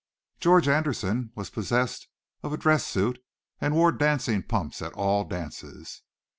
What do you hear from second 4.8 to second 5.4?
at all